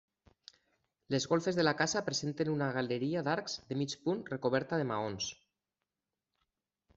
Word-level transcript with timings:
Les 1.15 1.27
golfes 1.33 1.59
de 1.59 1.65
la 1.67 1.73
casa 1.81 2.01
presenten 2.07 2.49
una 2.53 2.69
galeria 2.77 3.23
d'arcs 3.27 3.59
de 3.73 3.77
mig 3.83 3.95
punt 4.09 4.25
recoberta 4.33 4.81
de 4.83 4.89
maons. 4.95 5.29